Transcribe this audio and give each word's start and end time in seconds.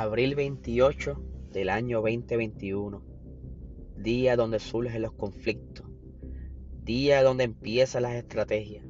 Abril 0.00 0.34
28 0.34 1.22
del 1.52 1.68
año 1.68 1.98
2021. 1.98 3.02
Día 3.98 4.34
donde 4.34 4.58
surgen 4.58 5.02
los 5.02 5.12
conflictos. 5.12 5.84
Día 6.82 7.22
donde 7.22 7.44
empiezan 7.44 8.04
las 8.04 8.14
estrategias. 8.14 8.82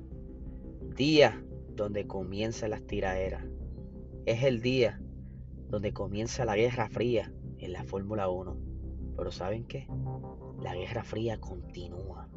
Día 0.95 1.45
donde 1.75 2.07
comienzan 2.07 2.71
las 2.71 2.87
tiraderas. 2.87 3.45
Es 4.25 4.45
el 4.45 4.61
día 4.61 5.03
donde 5.69 5.93
comienza 5.93 6.45
la 6.45 6.55
Guerra 6.55 6.89
Fría 6.89 7.35
en 7.59 7.73
la 7.73 7.83
Fórmula 7.83 8.29
1. 8.29 8.57
Pero 9.17 9.33
¿saben 9.33 9.65
qué? 9.65 9.89
La 10.63 10.77
Guerra 10.77 11.03
Fría 11.03 11.41
continúa. 11.41 12.29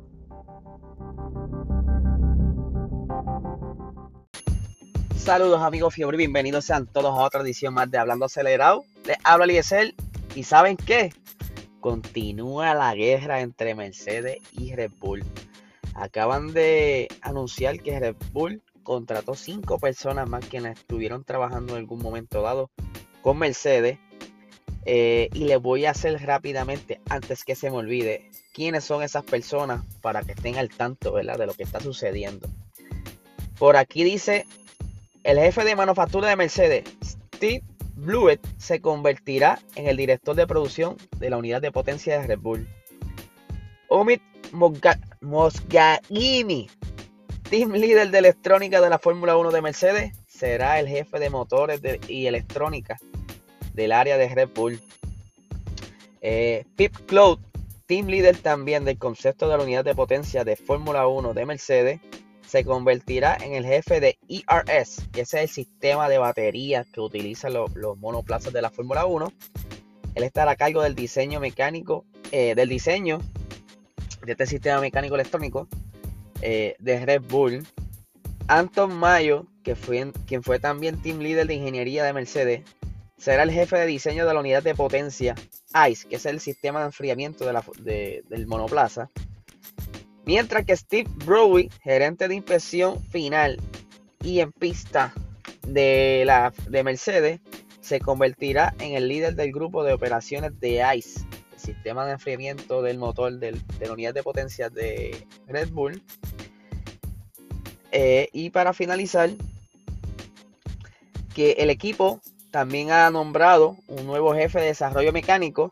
Saludos 5.23 5.61
amigos 5.61 5.93
Fiebre, 5.93 6.17
bienvenidos 6.17 6.65
sean 6.65 6.85
todos 6.85 7.17
a 7.17 7.23
otra 7.23 7.39
edición 7.43 7.73
más 7.73 7.89
de 7.89 7.97
Hablando 7.97 8.25
Acelerado. 8.25 8.83
Les 9.05 9.15
habla 9.23 9.45
Eliezer 9.45 9.93
y 10.35 10.43
¿saben 10.43 10.75
qué? 10.75 11.13
Continúa 11.79 12.73
la 12.73 12.93
guerra 12.93 13.39
entre 13.39 13.73
Mercedes 13.73 14.39
y 14.51 14.75
Red 14.75 14.91
Bull. 14.99 15.23
Acaban 15.95 16.51
de 16.51 17.07
anunciar 17.21 17.79
que 17.79 17.97
Red 18.01 18.17
Bull 18.33 18.61
contrató 18.83 19.33
cinco 19.33 19.79
personas 19.79 20.27
más 20.27 20.45
que 20.45 20.57
estuvieron 20.57 21.23
trabajando 21.23 21.71
en 21.71 21.79
algún 21.79 22.01
momento 22.01 22.41
dado 22.41 22.69
con 23.21 23.37
Mercedes. 23.39 23.99
Eh, 24.85 25.29
y 25.33 25.45
les 25.45 25.61
voy 25.61 25.85
a 25.85 25.91
hacer 25.91 26.21
rápidamente, 26.21 26.99
antes 27.09 27.45
que 27.45 27.55
se 27.55 27.71
me 27.71 27.77
olvide, 27.77 28.29
quiénes 28.53 28.83
son 28.83 29.01
esas 29.01 29.23
personas 29.23 29.85
para 30.01 30.21
que 30.23 30.33
estén 30.33 30.57
al 30.57 30.67
tanto 30.67 31.13
de 31.13 31.23
lo 31.23 31.53
que 31.53 31.63
está 31.63 31.79
sucediendo. 31.79 32.49
Por 33.57 33.77
aquí 33.77 34.03
dice 34.03 34.45
el 35.23 35.39
jefe 35.39 35.63
de 35.63 35.75
manufactura 35.75 36.27
de 36.29 36.35
Mercedes, 36.35 36.83
Steve 37.03 37.63
Blewett, 37.95 38.41
se 38.57 38.81
convertirá 38.81 39.59
en 39.75 39.87
el 39.87 39.97
director 39.97 40.35
de 40.35 40.47
producción 40.47 40.97
de 41.17 41.29
la 41.29 41.37
unidad 41.37 41.61
de 41.61 41.71
potencia 41.71 42.19
de 42.19 42.27
Red 42.27 42.39
Bull. 42.39 42.67
Omid 43.87 44.19
Mosgaini, 45.21 46.69
team 47.49 47.71
leader 47.71 48.11
de 48.11 48.17
electrónica 48.17 48.81
de 48.81 48.89
la 48.89 48.99
Fórmula 48.99 49.37
1 49.37 49.51
de 49.51 49.61
Mercedes, 49.61 50.11
será 50.27 50.79
el 50.79 50.87
jefe 50.87 51.19
de 51.19 51.29
motores 51.29 51.81
y 52.07 52.27
electrónica 52.27 52.97
del 53.73 53.91
área 53.91 54.17
de 54.17 54.27
Red 54.29 54.49
Bull. 54.53 54.81
Eh, 56.21 56.65
Pip 56.75 56.95
Cloud, 57.05 57.39
team 57.85 58.07
leader 58.07 58.37
también 58.37 58.85
del 58.85 58.97
concepto 58.97 59.47
de 59.47 59.57
la 59.57 59.63
unidad 59.63 59.85
de 59.85 59.95
potencia 59.95 60.43
de 60.43 60.55
Fórmula 60.55 61.07
1 61.07 61.33
de 61.33 61.45
Mercedes, 61.45 62.01
se 62.47 62.63
convertirá 62.63 63.37
en 63.41 63.53
el 63.53 63.65
jefe 63.65 63.99
de 63.99 64.17
ERS, 64.27 65.07
que 65.11 65.21
es 65.21 65.33
el 65.33 65.47
sistema 65.47 66.09
de 66.09 66.17
baterías 66.17 66.87
que 66.87 67.01
utilizan 67.01 67.53
los, 67.53 67.97
monoplazas 67.97 68.53
de 68.53 68.61
la 68.61 68.69
Fórmula 68.69 69.05
1. 69.05 69.31
Él 70.15 70.23
estará 70.23 70.51
a 70.51 70.55
cargo 70.55 70.81
del 70.81 70.95
diseño 70.95 71.39
mecánico, 71.39 72.05
eh, 72.31 72.55
del 72.55 72.69
diseño 72.69 73.19
de 74.25 74.31
este 74.31 74.45
sistema 74.45 74.79
mecánico 74.79 75.15
electrónico 75.15 75.67
eh, 76.41 76.75
de 76.79 77.05
Red 77.05 77.21
Bull. 77.21 77.65
Anton 78.47 78.93
Mayo, 78.93 79.47
que 79.63 79.75
fue, 79.75 80.11
quien 80.27 80.43
fue 80.43 80.59
también 80.59 81.01
team 81.01 81.19
leader 81.19 81.47
de 81.47 81.55
ingeniería 81.55 82.03
de 82.03 82.13
Mercedes, 82.13 82.61
será 83.17 83.43
el 83.43 83.51
jefe 83.51 83.77
de 83.77 83.85
diseño 83.85 84.25
de 84.27 84.33
la 84.33 84.41
unidad 84.41 84.63
de 84.63 84.75
potencia 84.75 85.33
ICE, 85.89 86.09
que 86.09 86.17
es 86.17 86.25
el 86.25 86.39
sistema 86.41 86.81
de 86.81 86.87
enfriamiento 86.87 87.45
del 87.45 88.47
monoplaza. 88.47 89.09
Mientras 90.25 90.65
que 90.65 90.75
Steve 90.75 91.09
Browy, 91.25 91.69
gerente 91.81 92.27
de 92.27 92.35
inspección 92.35 93.03
final 93.05 93.59
y 94.21 94.39
en 94.39 94.51
pista 94.53 95.13
de, 95.67 96.23
la, 96.25 96.53
de 96.69 96.83
Mercedes, 96.83 97.41
se 97.81 97.99
convertirá 97.99 98.73
en 98.79 98.93
el 98.93 99.09
líder 99.09 99.35
del 99.35 99.51
grupo 99.51 99.83
de 99.83 99.93
operaciones 99.93 100.57
de 100.61 100.81
ICE, 100.95 101.19
el 101.51 101.59
sistema 101.59 102.05
de 102.05 102.13
enfriamiento 102.13 102.81
del 102.81 102.97
motor 102.97 103.33
de 103.33 103.59
la 103.81 103.91
unidad 103.91 104.13
de 104.13 104.23
potencia 104.23 104.69
de 104.69 105.27
Red 105.47 105.69
Bull. 105.71 106.01
Eh, 107.91 108.29
y 108.31 108.49
para 108.49 108.73
finalizar, 108.73 109.29
que 111.35 111.51
el 111.53 111.69
equipo 111.69 112.21
también 112.51 112.91
ha 112.91 113.09
nombrado 113.09 113.75
un 113.87 114.05
nuevo 114.05 114.33
jefe 114.33 114.61
de 114.61 114.67
desarrollo 114.67 115.11
mecánico, 115.11 115.69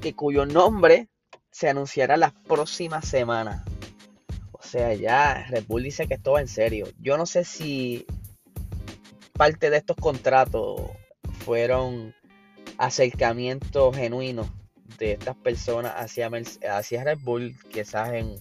que 0.00 0.14
cuyo 0.14 0.46
nombre 0.46 1.08
se 1.56 1.70
anunciará 1.70 2.18
las 2.18 2.34
próximas 2.34 3.08
semanas. 3.08 3.62
O 4.52 4.62
sea, 4.62 4.92
ya 4.92 5.46
Red 5.48 5.64
Bull 5.66 5.84
dice 5.84 6.06
que 6.06 6.12
esto 6.12 6.32
va 6.32 6.42
en 6.42 6.48
serio. 6.48 6.86
Yo 7.00 7.16
no 7.16 7.24
sé 7.24 7.44
si 7.44 8.04
parte 9.32 9.70
de 9.70 9.78
estos 9.78 9.96
contratos 9.96 10.82
fueron 11.46 12.14
acercamientos 12.76 13.96
genuinos 13.96 14.48
de 14.98 15.12
estas 15.12 15.34
personas 15.36 15.94
hacia, 15.96 16.28
Red 16.28 17.20
Bull, 17.22 17.56
quizás 17.70 18.12
en 18.12 18.34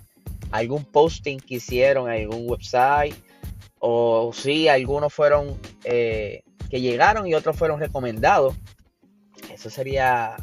algún 0.51 0.83
posting 0.83 1.37
que 1.37 1.55
hicieron, 1.55 2.09
algún 2.09 2.49
website, 2.49 3.15
o 3.79 4.33
si 4.33 4.67
algunos 4.67 5.13
fueron 5.13 5.57
eh, 5.85 6.43
que 6.69 6.81
llegaron 6.81 7.25
y 7.27 7.33
otros 7.33 7.55
fueron 7.55 7.79
recomendados. 7.79 8.55
Eso 9.53 9.69
sería 9.69 10.35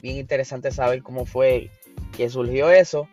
bien 0.00 0.18
interesante 0.18 0.70
saber 0.70 1.02
cómo 1.02 1.26
fue 1.26 1.72
que 2.16 2.30
surgió 2.30 2.70
eso. 2.70 3.08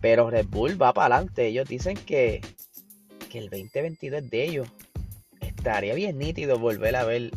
Pero 0.00 0.30
Red 0.30 0.46
Bull 0.46 0.80
va 0.80 0.92
para 0.92 1.16
adelante. 1.16 1.46
Ellos 1.46 1.68
dicen 1.68 1.96
que, 1.96 2.40
que 3.30 3.38
el 3.38 3.50
2022 3.50 4.22
es 4.22 4.30
de 4.30 4.44
ellos. 4.44 4.68
Estaría 5.40 5.94
bien 5.94 6.18
nítido 6.18 6.58
volver 6.58 6.96
a 6.96 7.04
ver 7.04 7.30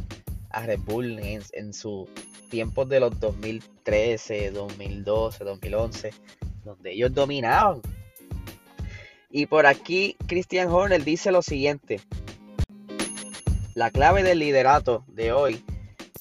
a 0.50 0.66
Red 0.66 0.80
Bull 0.80 1.20
en, 1.20 1.42
en 1.54 1.74
sus 1.74 2.08
tiempos 2.50 2.88
de 2.90 3.00
los 3.00 3.20
2013, 3.20 4.52
2012, 4.52 5.44
2011, 5.44 6.14
donde 6.64 6.92
ellos 6.92 7.14
dominaban. 7.14 7.82
Y 9.32 9.46
por 9.46 9.66
aquí 9.66 10.18
Christian 10.28 10.70
Horner 10.70 11.04
dice 11.04 11.32
lo 11.32 11.42
siguiente. 11.42 12.02
La 13.74 13.90
clave 13.90 14.22
del 14.22 14.40
liderato 14.40 15.06
de 15.08 15.32
hoy 15.32 15.64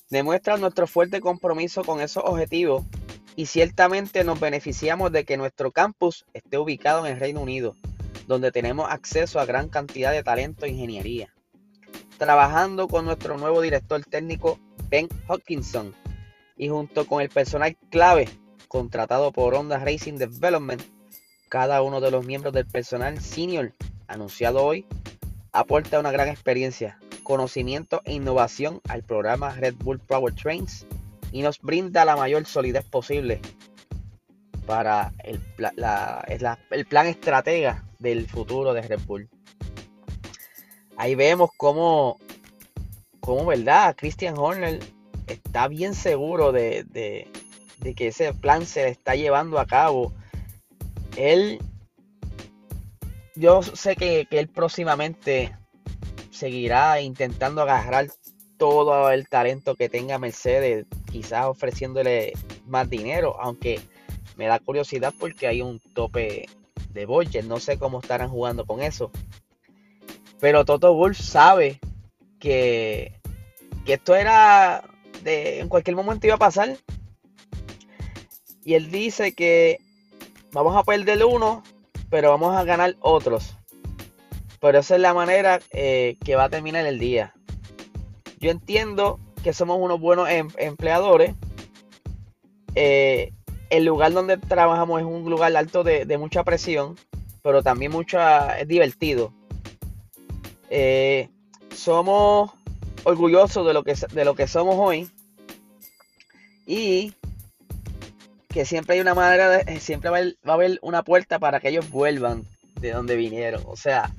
demuestra 0.09 0.57
nuestro 0.57 0.87
fuerte 0.87 1.21
compromiso 1.21 1.83
con 1.83 2.01
esos 2.01 2.23
objetivos 2.25 2.85
y 3.37 3.47
ciertamente 3.47 4.25
nos 4.25 4.41
beneficiamos 4.41 5.13
de 5.13 5.25
que 5.25 5.37
nuestro 5.37 5.71
campus 5.71 6.27
esté 6.35 6.59
ubicado 6.59 7.07
en 7.07 7.13
el 7.15 7.21
Reino 7.21 7.41
Unido, 7.41 7.77
donde 8.27 8.53
tenemos 8.53 8.91
acceso 8.91 9.41
a 9.41 9.47
gran 9.47 9.69
cantidad 9.69 10.13
de 10.13 10.23
talento 10.23 10.67
e 10.67 10.71
ingeniería. 10.71 11.35
Trabajando 12.19 12.89
con 12.89 13.05
nuestro 13.05 13.39
nuevo 13.39 13.61
director 13.61 14.05
técnico 14.05 14.59
Ben 14.89 15.09
Hodgkinson 15.27 15.95
y 16.57 16.69
junto 16.69 17.07
con 17.07 17.23
el 17.23 17.31
personal 17.31 17.77
clave 17.91 18.29
contratado 18.69 19.33
por 19.33 19.55
Honda 19.55 19.79
Racing 19.79 20.15
Development, 20.15 20.83
cada 21.49 21.83
uno 21.83 22.01
de 22.01 22.11
los 22.11 22.25
miembros 22.25 22.53
del 22.53 22.67
personal 22.67 23.21
senior 23.21 23.75
anunciado 24.07 24.65
hoy 24.65 24.87
aporta 25.53 25.99
una 25.99 26.13
gran 26.13 26.29
experiencia, 26.29 26.99
conocimiento 27.23 28.03
e 28.05 28.13
innovación 28.13 28.81
al 28.89 29.03
programa 29.03 29.55
Red 29.55 29.75
Bull 29.77 29.99
Powertrains 29.99 30.87
y 31.33 31.43
nos 31.43 31.61
brinda 31.61 32.05
la 32.05 32.17
mayor 32.17 32.47
solidez 32.47 32.85
posible 32.85 33.41
para 34.67 35.13
el, 35.25 35.41
el 36.71 36.87
plan 36.87 37.07
estratega 37.07 37.85
del 37.99 38.27
futuro 38.29 38.73
de 38.73 38.83
Red 38.83 39.01
Bull. 39.07 39.29
Ahí 40.97 41.15
vemos 41.15 41.51
cómo, 41.57 42.19
cómo 43.21 43.47
¿verdad? 43.47 43.97
Christian 43.97 44.37
Horner 44.37 44.81
está 45.27 45.69
bien 45.69 45.95
seguro 45.95 46.53
de, 46.53 46.85
de, 46.85 47.95
que 47.95 48.09
ese 48.09 48.35
plan 48.35 48.67
se 48.67 48.85
le 48.85 48.91
está 48.91 49.15
llevando 49.15 49.59
a 49.59 49.67
cabo. 49.67 50.13
Él, 51.17 51.59
yo 53.35 53.63
sé 53.63 53.97
que, 53.97 54.27
que 54.27 54.39
él 54.39 54.49
próximamente 54.49 55.57
seguirá 56.31 57.01
intentando 57.01 57.63
agarrar 57.63 58.09
todo 58.61 59.11
el 59.11 59.27
talento 59.27 59.75
que 59.75 59.89
tenga 59.89 60.19
Mercedes, 60.19 60.85
quizás 61.11 61.47
ofreciéndole 61.47 62.35
más 62.67 62.91
dinero, 62.91 63.41
aunque 63.41 63.81
me 64.37 64.49
da 64.49 64.59
curiosidad 64.59 65.15
porque 65.19 65.47
hay 65.47 65.63
un 65.63 65.81
tope 65.95 66.47
de 66.91 67.07
budget, 67.07 67.47
no 67.47 67.59
sé 67.59 67.79
cómo 67.79 68.01
estarán 68.01 68.29
jugando 68.29 68.67
con 68.67 68.83
eso. 68.83 69.11
Pero 70.41 70.67
Toto 70.67 70.93
Wolf 70.93 71.19
sabe 71.19 71.81
que, 72.39 73.19
que 73.87 73.95
esto 73.95 74.15
era 74.15 74.85
de 75.23 75.61
en 75.61 75.71
cualquier 75.71 75.97
momento 75.97 76.27
iba 76.27 76.37
a 76.37 76.39
pasar. 76.39 76.77
Y 78.63 78.75
él 78.75 78.91
dice 78.91 79.33
que 79.33 79.79
vamos 80.53 80.77
a 80.77 80.85
perder 80.85 81.25
uno, 81.25 81.63
pero 82.11 82.29
vamos 82.29 82.55
a 82.55 82.65
ganar 82.65 82.95
otros. 83.01 83.57
Pero 84.61 84.81
esa 84.81 84.97
es 84.97 85.01
la 85.01 85.15
manera 85.15 85.61
eh, 85.71 86.19
que 86.23 86.37
va 86.37 86.45
a 86.45 86.51
terminar 86.51 86.85
el 86.85 86.99
día. 86.99 87.33
Yo 88.41 88.51
entiendo 88.51 89.21
que 89.45 89.53
somos 89.53 89.79
unos 89.79 90.01
buenos 90.01 90.29
em, 90.29 90.49
empleadores. 90.57 91.35
Eh, 92.75 93.33
el 93.69 93.85
lugar 93.85 94.13
donde 94.13 94.39
trabajamos 94.39 95.01
es 95.01 95.07
un 95.07 95.29
lugar 95.29 95.55
alto 95.57 95.85
de, 95.85 96.19
mucha 96.19 96.43
presión, 96.43 96.97
pero 97.43 97.63
también 97.63 97.93
mucha, 97.93 98.59
es 98.59 98.67
divertido. 98.67 99.33
Eh, 100.71 101.29
somos 101.75 102.51
orgullosos 103.05 103.67
de 103.67 103.75
lo 103.75 103.85
que, 103.85 103.95
de 104.13 104.25
lo 104.25 104.35
que 104.35 104.47
somos 104.47 104.77
hoy 104.79 105.09
y 106.67 107.15
que 108.49 108.65
siempre 108.65 108.95
hay 108.95 109.01
una 109.01 109.15
manera 109.15 109.51
de, 109.51 109.81
siempre 109.81 110.11
va 110.11 110.19
a, 110.19 110.55
haber, 110.55 110.79
una 110.83 111.03
puerta 111.03 111.39
para 111.39 111.61
que 111.61 111.69
ellos 111.69 111.91
vuelvan 111.91 112.45
de 112.81 112.93
donde 112.93 113.17
vinieron. 113.17 113.63
O 113.67 113.77
sea, 113.77 114.15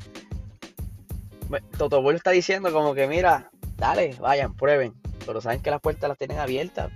Toto 1.77 2.09
está 2.11 2.31
diciendo 2.31 2.71
como 2.71 2.93
que 2.93 3.07
mira, 3.07 3.50
dale, 3.81 4.15
vayan, 4.19 4.55
prueben. 4.55 4.93
Pero 5.25 5.41
saben 5.41 5.61
que 5.61 5.71
las 5.71 5.81
puertas 5.81 6.07
las 6.07 6.17
tienen 6.17 6.39
abiertas. 6.39 6.91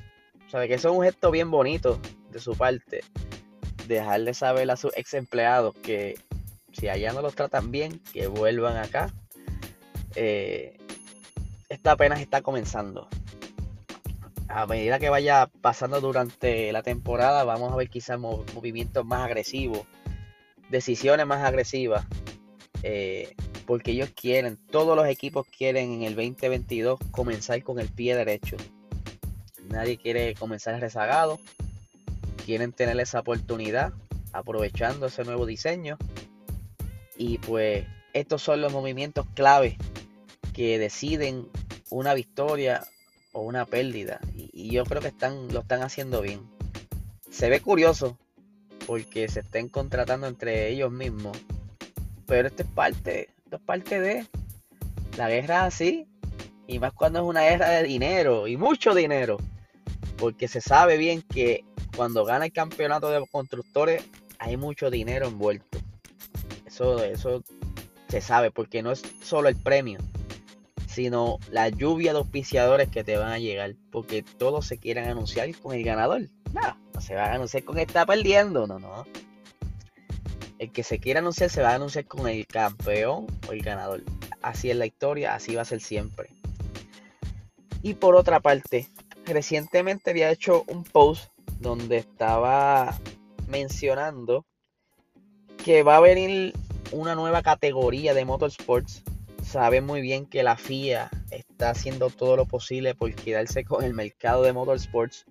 O 0.48 0.50
sea, 0.50 0.68
que 0.68 0.76
eso 0.76 0.90
es 0.90 0.96
un 0.96 1.04
gesto 1.04 1.32
bien 1.32 1.52
bonito 1.52 2.00
de 2.32 2.40
su 2.40 2.56
parte. 2.56 3.02
Dejarle 3.88 4.34
saber 4.34 4.70
a 4.70 4.78
sus 4.78 4.96
ex 4.96 5.16
empleados 5.16 5.76
que 5.82 6.16
si 6.72 6.88
allá 6.88 7.12
no 7.12 7.22
los 7.22 7.36
tratan 7.36 7.72
bien, 7.72 8.00
que 8.14 8.28
vuelvan 8.28 8.78
acá. 8.78 9.12
Eh, 10.16 10.78
esta 11.68 11.94
apenas 11.94 12.22
está 12.22 12.42
comenzando 12.42 13.10
a 14.48 14.68
medida 14.68 15.00
que 15.00 15.10
vaya 15.10 15.50
pasando 15.62 16.00
durante 16.00 16.72
la 16.72 16.84
temporada, 16.84 17.44
vamos 17.44 17.74
a 17.74 17.76
ver 17.76 17.90
quizás 17.90 18.20
movimientos 18.20 19.04
más 19.04 19.22
agresivos, 19.22 19.82
decisiones 20.70 21.26
más 21.26 21.44
agresivas, 21.44 22.06
eh, 22.84 23.36
porque 23.66 23.92
ellos 23.92 24.10
quieren, 24.16 24.58
todos 24.58 24.96
los 24.96 25.08
equipos 25.08 25.46
quieren 25.48 25.92
en 25.92 26.04
el 26.04 26.16
2022 26.16 27.00
comenzar 27.12 27.62
con 27.64 27.80
el 27.80 27.90
pie 27.90 28.16
derecho. 28.16 28.58
Nadie 29.70 29.98
quiere 29.98 30.36
comenzar 30.36 30.80
rezagado, 30.80 31.40
quieren 32.46 32.72
tener 32.72 33.00
esa 33.00 33.20
oportunidad 33.20 33.94
aprovechando 34.32 35.08
ese 35.08 35.24
nuevo 35.24 35.46
diseño. 35.46 35.98
Y 37.18 37.38
pues 37.40 37.86
estos 38.14 38.42
son 38.42 38.62
los 38.62 38.72
movimientos 38.72 39.26
clave 39.34 39.78
que 40.54 40.78
deciden 40.78 41.48
una 41.90 42.14
victoria 42.14 42.86
o 43.32 43.42
una 43.42 43.66
pérdida. 43.66 44.20
Y, 44.36 44.72
yo 44.72 44.86
creo 44.86 45.02
que 45.02 45.10
están, 45.10 45.52
lo 45.54 45.62
están 45.62 45.82
haciendo 45.82 46.22
bien. 46.22 46.42
Se 47.30 47.50
ve 47.50 47.60
curioso 47.60 48.18
porque 48.86 49.28
se 49.28 49.42
estén 49.42 49.70
contratando 49.70 50.28
entre 50.28 50.70
ellos 50.70 50.92
mismos. 50.92 51.38
Pero 52.26 52.48
esto 52.48 52.64
es 52.64 52.70
parte, 52.70 53.30
esto 53.46 53.58
es 53.58 53.62
parte 53.62 54.02
de 54.02 54.28
la 55.18 55.30
guerra 55.30 55.66
así. 55.66 56.08
Y 56.68 56.80
más 56.80 56.94
cuando 56.94 57.20
es 57.20 57.26
una 57.26 57.42
guerra 57.42 57.70
de 57.70 57.84
dinero 57.84 58.48
y 58.48 58.58
mucho 58.58 58.96
dinero. 58.96 59.38
Porque 60.18 60.48
se 60.48 60.62
sabe 60.62 60.98
bien 60.98 61.22
que 61.22 61.64
cuando 61.96 62.26
gana 62.26 62.46
el 62.46 62.52
campeonato 62.52 63.10
de 63.10 63.24
constructores 63.28 64.04
hay 64.40 64.58
mucho 64.58 64.90
dinero 64.90 65.28
envuelto. 65.28 65.78
Eso, 66.66 67.04
eso 67.04 67.44
se 68.08 68.22
sabe 68.22 68.50
porque 68.50 68.82
no 68.82 68.92
es 68.92 69.04
solo 69.22 69.48
el 69.48 69.56
premio, 69.56 70.00
sino 70.88 71.38
la 71.52 71.70
lluvia 71.70 72.14
de 72.14 72.20
auspiciadores 72.20 72.90
que 72.90 73.04
te 73.04 73.18
van 73.18 73.32
a 73.32 73.40
llegar, 73.40 73.76
porque 73.92 74.24
todos 74.24 74.66
se 74.66 74.78
quieren 74.78 75.08
anunciar 75.08 75.54
con 75.60 75.76
el 75.76 75.84
ganador. 75.84 76.30
No, 76.54 76.78
no 76.94 77.02
se 77.02 77.16
va 77.16 77.26
a 77.26 77.34
anunciar 77.36 77.64
con 77.64 77.78
el 77.78 77.84
está 77.84 78.06
perdiendo, 78.06 78.66
no, 78.66 78.80
no. 78.80 79.06
El 80.60 80.72
que 80.72 80.84
se 80.84 81.00
quiera 81.00 81.20
anunciar 81.20 81.50
se 81.50 81.62
va 81.62 81.72
a 81.72 81.76
anunciar 81.76 82.06
con 82.06 82.28
el 82.28 82.46
campeón 82.48 83.28
o 83.48 83.52
el 83.52 83.62
ganador. 83.62 84.04
Así 84.42 84.70
es 84.70 84.78
la 84.78 84.86
historia, 84.86 85.36
así 85.36 85.56
va 85.56 85.64
a 85.64 85.66
ser 85.66 85.82
siempre. 85.82 86.30
Y 87.82 87.96
por 87.96 88.16
otra 88.16 88.40
parte, 88.40 88.90
recientemente 89.26 90.12
había 90.12 90.32
hecho 90.32 90.64
un 90.68 90.84
post 90.84 91.32
donde 91.60 91.98
estaba 91.98 92.98
mencionando 93.48 94.46
que 95.64 95.84
va 95.84 95.98
a 95.98 96.02
venir 96.02 96.54
una 96.92 97.16
nueva 97.16 97.42
categoría 97.42 98.14
de 98.14 98.26
motorsports 98.26 99.04
sabe 99.46 99.80
muy 99.80 100.02
bien 100.02 100.26
que 100.26 100.44
la 100.44 100.58
FIA 100.58 101.10
está 101.30 101.70
haciendo 101.70 102.10
todo 102.10 102.36
lo 102.36 102.46
posible 102.46 102.96
por 102.96 103.14
quedarse 103.14 103.64
con 103.64 103.84
el 103.84 103.94
mercado 103.94 104.44
de 104.44 104.54
motorsports 104.54 105.26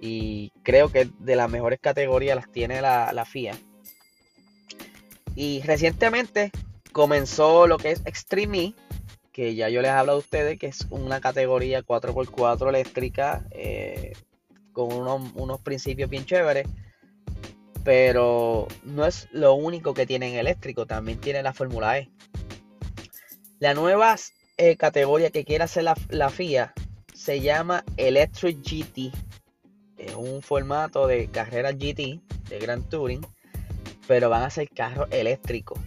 y 0.00 0.50
creo 0.62 0.92
que 0.92 1.10
de 1.18 1.34
las 1.34 1.50
mejores 1.50 1.80
categorías 1.80 2.36
las 2.36 2.52
tiene 2.52 2.80
la, 2.80 3.12
la 3.12 3.24
FIA. 3.24 3.58
Y 5.38 5.62
recientemente 5.62 6.50
comenzó 6.90 7.68
lo 7.68 7.78
que 7.78 7.92
es 7.92 8.02
Extreme 8.04 8.58
E, 8.58 8.74
que 9.30 9.54
ya 9.54 9.68
yo 9.68 9.80
les 9.82 9.90
he 9.90 9.94
hablado 9.94 10.18
a 10.18 10.20
ustedes, 10.20 10.58
que 10.58 10.66
es 10.66 10.84
una 10.90 11.20
categoría 11.20 11.84
4x4 11.84 12.68
eléctrica 12.68 13.46
eh, 13.52 14.14
con 14.72 14.92
unos, 14.92 15.30
unos, 15.36 15.60
principios 15.60 16.10
bien 16.10 16.26
chéveres. 16.26 16.66
Pero 17.84 18.66
no 18.82 19.06
es 19.06 19.28
lo 19.30 19.54
único 19.54 19.94
que 19.94 20.06
tienen 20.06 20.34
eléctrico, 20.34 20.86
también 20.86 21.20
tiene 21.20 21.40
la 21.44 21.52
Fórmula 21.52 21.98
E. 21.98 22.10
La 23.60 23.74
nueva 23.74 24.16
eh, 24.56 24.76
categoría 24.76 25.30
que 25.30 25.44
quiere 25.44 25.62
hacer 25.62 25.84
la, 25.84 26.30
FIA 26.30 26.74
se 27.14 27.40
llama 27.40 27.84
Electric 27.96 28.58
GT. 28.60 29.12
Es 29.98 30.16
un 30.16 30.42
formato 30.42 31.06
de 31.06 31.28
carrera 31.30 31.70
GT, 31.70 32.20
de 32.48 32.58
Grand 32.58 32.88
Touring, 32.88 33.24
pero 34.08 34.30
van 34.30 34.42
a 34.42 34.50
ser 34.50 34.68
carros 34.70 35.06
eléctricos. 35.12 35.78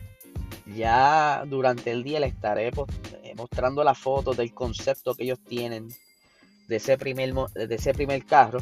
Ya 0.75 1.43
durante 1.47 1.91
el 1.91 2.03
día 2.03 2.19
les 2.21 2.33
estaré 2.33 2.67
eh, 2.67 3.33
mostrando 3.35 3.83
las 3.83 3.97
fotos 3.97 4.37
del 4.37 4.53
concepto 4.53 5.15
que 5.15 5.23
ellos 5.23 5.39
tienen 5.43 5.89
de 6.67 6.75
ese 6.75 6.97
primer, 6.97 7.33
de 7.33 7.75
ese 7.75 7.93
primer 7.93 8.23
carro. 8.25 8.59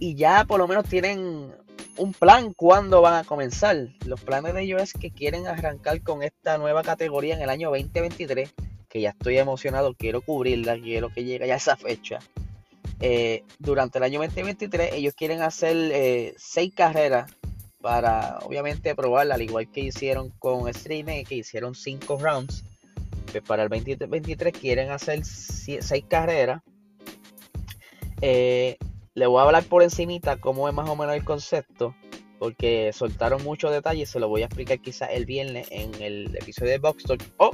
Y 0.00 0.16
ya 0.16 0.44
por 0.44 0.58
lo 0.58 0.66
menos 0.66 0.86
tienen 0.86 1.54
un 1.96 2.12
plan 2.12 2.52
cuándo 2.52 3.00
van 3.00 3.14
a 3.14 3.24
comenzar. 3.24 3.76
Los 4.04 4.20
planes 4.20 4.54
de 4.54 4.62
ellos 4.62 4.82
es 4.82 4.92
que 4.92 5.12
quieren 5.12 5.46
arrancar 5.46 6.02
con 6.02 6.22
esta 6.22 6.58
nueva 6.58 6.82
categoría 6.82 7.36
en 7.36 7.42
el 7.42 7.48
año 7.48 7.70
2023, 7.70 8.52
que 8.88 9.00
ya 9.00 9.10
estoy 9.10 9.38
emocionado, 9.38 9.94
quiero 9.94 10.20
cubrirla, 10.20 10.78
quiero 10.80 11.10
que 11.10 11.24
llegue 11.24 11.46
ya 11.46 11.54
esa 11.54 11.76
fecha. 11.76 12.18
Eh, 12.98 13.44
durante 13.58 13.98
el 13.98 14.04
año 14.04 14.20
2023 14.20 14.94
ellos 14.94 15.14
quieren 15.14 15.40
hacer 15.40 15.76
eh, 15.76 16.34
seis 16.36 16.74
carreras 16.74 17.30
para 17.80 18.38
obviamente 18.40 18.94
probarla, 18.94 19.34
al 19.34 19.42
igual 19.42 19.70
que 19.70 19.80
hicieron 19.80 20.30
con 20.38 20.72
Stream, 20.72 21.24
que 21.24 21.36
hicieron 21.36 21.74
cinco 21.74 22.18
rounds. 22.18 22.64
Pues 23.32 23.42
para 23.42 23.62
el 23.64 23.68
2023 23.68 24.52
quieren 24.52 24.90
hacer 24.90 25.24
seis 25.24 26.04
carreras. 26.08 26.62
Eh, 28.20 28.76
le 29.14 29.26
voy 29.26 29.40
a 29.40 29.44
hablar 29.44 29.64
por 29.64 29.82
encimita 29.82 30.36
cómo 30.36 30.68
es 30.68 30.74
más 30.74 30.88
o 30.88 30.96
menos 30.96 31.14
el 31.14 31.24
concepto, 31.24 31.94
porque 32.38 32.92
soltaron 32.92 33.42
muchos 33.42 33.72
detalles, 33.72 34.10
se 34.10 34.20
lo 34.20 34.28
voy 34.28 34.42
a 34.42 34.46
explicar 34.46 34.80
quizás 34.80 35.10
el 35.12 35.26
viernes 35.26 35.68
en 35.70 35.94
el 36.02 36.36
episodio 36.36 36.72
de 36.72 36.78
Box 36.78 37.04
Talk 37.04 37.22
o 37.38 37.50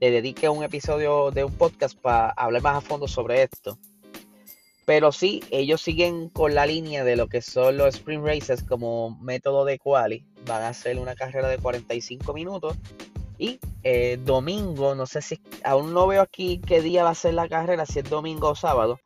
le 0.00 0.10
dedique 0.10 0.48
un 0.48 0.64
episodio 0.64 1.30
de 1.30 1.44
un 1.44 1.52
podcast 1.52 1.98
para 1.98 2.30
hablar 2.30 2.62
más 2.62 2.76
a 2.76 2.80
fondo 2.80 3.06
sobre 3.06 3.42
esto. 3.42 3.78
Pero 4.86 5.12
sí, 5.12 5.42
ellos 5.50 5.80
siguen 5.80 6.28
con 6.28 6.54
la 6.54 6.66
línea 6.66 7.04
de 7.04 7.16
lo 7.16 7.28
que 7.28 7.42
son 7.42 7.76
los 7.76 7.94
sprint 7.96 8.24
races 8.24 8.62
como 8.64 9.18
método 9.20 9.64
de 9.64 9.78
quali. 9.78 10.24
Van 10.46 10.62
a 10.62 10.68
hacer 10.68 10.98
una 10.98 11.14
carrera 11.14 11.48
de 11.48 11.58
45 11.58 12.32
minutos. 12.32 12.76
Y 13.38 13.58
eh, 13.82 14.18
domingo, 14.22 14.94
no 14.94 15.06
sé 15.06 15.22
si 15.22 15.40
aún 15.64 15.94
no 15.94 16.06
veo 16.06 16.20
aquí 16.20 16.60
qué 16.66 16.82
día 16.82 17.04
va 17.04 17.10
a 17.10 17.14
ser 17.14 17.34
la 17.34 17.48
carrera, 17.48 17.86
si 17.86 18.00
es 18.00 18.10
domingo 18.10 18.50
o 18.50 18.54
sábado. 18.54 19.00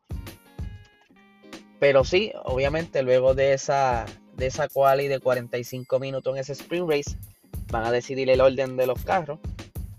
Pero 1.79 2.03
sí, 2.03 2.33
obviamente 2.43 3.03
luego 3.03 3.33
de 3.33 3.53
esa, 3.53 4.05
de 4.35 4.47
esa 4.47 4.67
quali 4.67 5.07
de 5.07 5.19
45 5.19 5.99
minutos 5.99 6.33
en 6.33 6.41
ese 6.41 6.53
sprint 6.53 6.89
race, 6.89 7.17
van 7.71 7.85
a 7.85 7.91
decidir 7.91 8.29
el 8.29 8.41
orden 8.41 8.75
de 8.75 8.87
los 8.87 9.03
carros. 9.03 9.39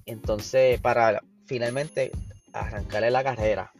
Entonces, 0.04 0.80
para 0.80 1.22
finalmente 1.46 2.12
arrancarle 2.52 3.10
la 3.10 3.22
carrera. 3.22 3.72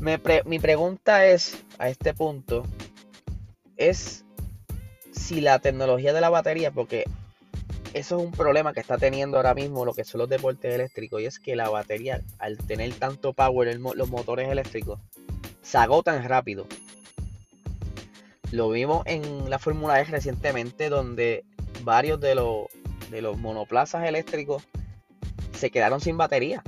Mi 0.00 0.58
pregunta 0.58 1.26
es, 1.26 1.64
a 1.78 1.88
este 1.88 2.14
punto, 2.14 2.64
es 3.76 4.24
si 5.12 5.40
la 5.40 5.58
tecnología 5.58 6.12
de 6.12 6.20
la 6.20 6.30
batería, 6.30 6.70
porque 6.70 7.04
eso 7.94 8.18
es 8.18 8.24
un 8.24 8.32
problema 8.32 8.72
que 8.72 8.80
está 8.80 8.98
teniendo 8.98 9.36
ahora 9.36 9.54
mismo 9.54 9.84
lo 9.84 9.94
que 9.94 10.04
son 10.04 10.20
los 10.20 10.28
deportes 10.28 10.74
eléctricos, 10.74 11.20
y 11.20 11.26
es 11.26 11.38
que 11.38 11.56
la 11.56 11.68
batería, 11.68 12.22
al 12.38 12.56
tener 12.58 12.92
tanto 12.94 13.32
power 13.32 13.68
en 13.68 13.82
los 13.82 14.08
motores 14.08 14.48
eléctricos, 14.48 15.00
se 15.62 15.78
agotan 15.78 16.26
rápido. 16.28 16.66
Lo 18.52 18.70
vimos 18.70 19.02
en 19.06 19.50
la 19.50 19.58
Fórmula 19.58 20.00
E 20.00 20.04
recientemente, 20.04 20.88
donde 20.88 21.44
varios 21.82 22.20
de 22.20 22.34
los, 22.34 22.66
de 23.10 23.20
los 23.20 23.36
monoplazas 23.36 24.06
eléctricos 24.06 24.62
se 25.52 25.70
quedaron 25.70 26.00
sin 26.00 26.16
batería. 26.16 26.62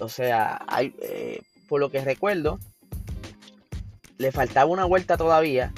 O 0.00 0.08
sea, 0.08 0.60
hay, 0.66 0.94
eh, 1.02 1.42
por 1.68 1.80
lo 1.80 1.90
que 1.90 2.00
recuerdo, 2.00 2.58
le 4.18 4.32
faltaba 4.32 4.70
una 4.70 4.84
vuelta 4.84 5.16
todavía 5.16 5.72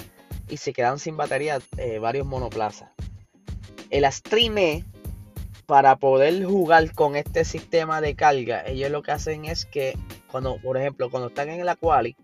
y 0.49 0.59
se 0.59 0.73
quedaron 0.73 0.99
sin 0.99 1.17
batería 1.17 1.61
eh, 1.77 1.99
varios 1.99 2.27
monoplazas. 2.27 2.91
El 3.91 4.05
Astrime, 4.05 4.85
para 5.67 5.97
poder 5.97 6.45
jugar 6.45 6.93
con 6.93 7.17
este 7.17 7.45
sistema 7.45 8.01
de 8.01 8.15
carga, 8.15 8.65
ellos 8.67 8.91
lo 8.91 9.03
que 9.03 9.13
hacen 9.13 9.45
es 9.47 9.65
que, 9.65 9.97
cuando, 10.31 10.59
por 10.61 10.77
ejemplo, 10.77 11.11
cuando 11.11 11.29
están 11.29 11.49
en 11.49 11.65
la 11.65 11.77
quali, 11.77 12.17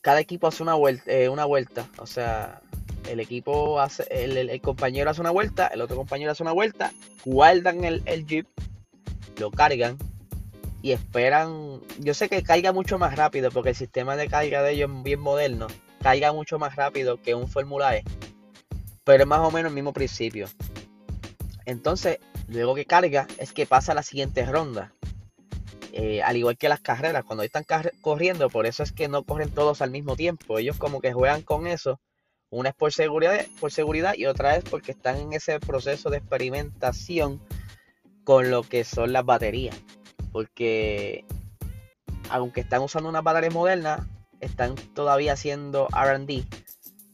cada 0.00 0.20
equipo 0.20 0.46
hace 0.46 0.62
una 0.62 0.74
vuelta, 0.74 1.10
eh, 1.10 1.28
una 1.28 1.44
vuelta. 1.44 1.86
O 1.98 2.06
sea, 2.06 2.60
el 3.08 3.20
equipo 3.20 3.80
hace, 3.80 4.04
el, 4.10 4.60
compañero 4.60 5.10
hace 5.10 5.20
una 5.20 5.30
vuelta, 5.30 5.68
el 5.68 5.80
otro 5.80 5.96
compañero 5.96 6.32
hace 6.32 6.42
una 6.42 6.52
vuelta, 6.52 6.92
guardan 7.24 7.84
el, 7.84 8.26
jeep 8.26 8.46
lo 9.38 9.50
cargan 9.50 9.96
y 10.82 10.92
esperan. 10.92 11.80
Yo 11.98 12.14
sé 12.14 12.28
que 12.28 12.42
caiga 12.42 12.72
mucho 12.72 12.98
más 12.98 13.16
rápido 13.16 13.50
porque 13.50 13.70
el 13.70 13.76
sistema 13.76 14.16
de 14.16 14.28
carga 14.28 14.62
de 14.62 14.72
ellos 14.72 14.90
es 14.90 15.02
bien 15.02 15.20
moderno. 15.20 15.66
Caiga 16.02 16.32
mucho 16.32 16.58
más 16.58 16.76
rápido 16.76 17.20
que 17.20 17.34
un 17.34 17.48
Fórmula 17.48 17.96
E. 17.96 18.04
Pero 19.04 19.22
es 19.22 19.28
más 19.28 19.40
o 19.40 19.50
menos 19.50 19.70
el 19.70 19.74
mismo 19.74 19.92
principio. 19.92 20.48
Entonces, 21.66 22.18
luego 22.48 22.74
que 22.74 22.86
carga, 22.86 23.26
es 23.38 23.52
que 23.52 23.66
pasa 23.66 23.92
a 23.92 23.94
la 23.94 24.02
siguiente 24.02 24.44
ronda. 24.44 24.92
Eh, 25.92 26.22
al 26.22 26.36
igual 26.36 26.56
que 26.56 26.68
las 26.68 26.80
carreras, 26.80 27.24
cuando 27.24 27.42
están 27.42 27.64
corriendo, 28.00 28.48
por 28.48 28.66
eso 28.66 28.82
es 28.82 28.92
que 28.92 29.08
no 29.08 29.24
corren 29.24 29.50
todos 29.50 29.82
al 29.82 29.90
mismo 29.90 30.16
tiempo. 30.16 30.58
Ellos 30.58 30.76
como 30.76 31.00
que 31.00 31.12
juegan 31.12 31.42
con 31.42 31.66
eso. 31.66 32.00
Una 32.48 32.70
es 32.70 32.74
por 32.74 32.92
seguridad, 32.92 33.46
por 33.60 33.70
seguridad 33.70 34.14
y 34.16 34.26
otra 34.26 34.56
es 34.56 34.64
porque 34.64 34.92
están 34.92 35.18
en 35.18 35.32
ese 35.34 35.60
proceso 35.60 36.10
de 36.10 36.18
experimentación 36.18 37.40
con 38.24 38.50
lo 38.50 38.62
que 38.62 38.84
son 38.84 39.12
las 39.12 39.24
baterías. 39.24 39.76
Porque 40.32 41.24
aunque 42.30 42.60
están 42.60 42.82
usando 42.82 43.08
unas 43.08 43.24
baterías 43.24 43.52
modernas, 43.52 44.00
están 44.40 44.74
todavía 44.94 45.34
haciendo 45.34 45.88
RD 45.88 46.44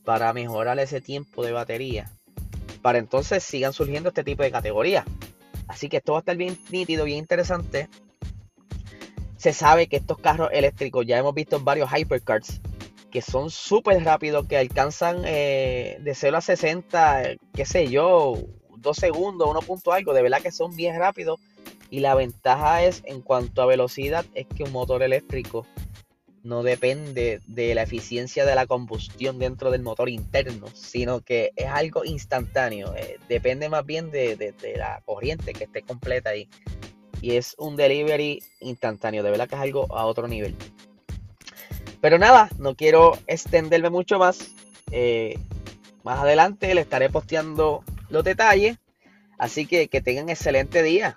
para 0.04 0.32
mejorar 0.32 0.78
ese 0.78 1.00
tiempo 1.00 1.44
de 1.44 1.52
batería. 1.52 2.10
Para 2.82 2.98
entonces 2.98 3.42
sigan 3.42 3.72
surgiendo 3.72 4.10
este 4.10 4.22
tipo 4.22 4.42
de 4.42 4.52
categorías. 4.52 5.04
Así 5.66 5.88
que 5.88 5.96
esto 5.96 6.12
va 6.12 6.18
a 6.18 6.20
estar 6.20 6.36
bien 6.36 6.56
nítido, 6.70 7.04
bien 7.04 7.18
interesante. 7.18 7.88
Se 9.36 9.52
sabe 9.52 9.88
que 9.88 9.96
estos 9.96 10.18
carros 10.18 10.50
eléctricos, 10.52 11.04
ya 11.04 11.18
hemos 11.18 11.34
visto 11.34 11.58
varios 11.60 11.90
hypercars, 11.92 12.60
que 13.10 13.20
son 13.22 13.50
súper 13.50 14.02
rápidos, 14.04 14.46
que 14.46 14.56
alcanzan 14.56 15.22
eh, 15.24 15.98
de 16.00 16.14
0 16.14 16.36
a 16.36 16.40
60, 16.40 17.22
qué 17.52 17.64
sé 17.64 17.88
yo, 17.88 18.34
2 18.78 18.96
segundos, 18.96 19.48
1 19.48 19.60
punto 19.62 19.92
algo, 19.92 20.14
de 20.14 20.22
verdad 20.22 20.40
que 20.40 20.52
son 20.52 20.76
bien 20.76 20.98
rápidos. 20.98 21.40
Y 21.90 22.00
la 22.00 22.14
ventaja 22.14 22.82
es 22.82 23.02
en 23.06 23.20
cuanto 23.20 23.62
a 23.62 23.66
velocidad, 23.66 24.24
es 24.34 24.46
que 24.46 24.64
un 24.64 24.72
motor 24.72 25.02
eléctrico 25.02 25.66
no 26.46 26.62
depende 26.62 27.40
de 27.48 27.74
la 27.74 27.82
eficiencia 27.82 28.46
de 28.46 28.54
la 28.54 28.66
combustión 28.66 29.38
dentro 29.38 29.72
del 29.72 29.82
motor 29.82 30.08
interno, 30.08 30.68
sino 30.74 31.20
que 31.20 31.50
es 31.56 31.66
algo 31.66 32.04
instantáneo. 32.04 32.94
Eh, 32.94 33.18
depende 33.28 33.68
más 33.68 33.84
bien 33.84 34.12
de, 34.12 34.54
la 34.76 35.02
corriente 35.04 35.52
que 35.52 35.64
esté 35.64 35.82
completa 35.82 36.30
ahí. 36.30 36.48
Y 37.20 37.32
es 37.32 37.56
un 37.58 37.76
delivery 37.76 38.42
instantáneo, 38.60 39.24
de 39.24 39.30
verdad 39.30 39.48
que 39.48 39.56
es 39.56 39.60
algo 39.60 39.92
a 39.96 40.06
otro 40.06 40.28
nivel. 40.28 40.54
Pero 42.00 42.18
nada, 42.18 42.48
no 42.58 42.76
quiero 42.76 43.18
extenderme 43.26 43.90
mucho 43.90 44.18
más. 44.18 44.52
Eh, 44.92 45.36
más 46.04 46.20
adelante 46.20 46.72
le 46.74 46.82
estaré 46.82 47.10
posteando 47.10 47.82
los 48.08 48.22
detalles. 48.22 48.78
Así 49.38 49.66
que 49.66 49.88
que 49.88 50.00
tengan 50.00 50.28
excelente 50.28 50.84
día. 50.84 51.16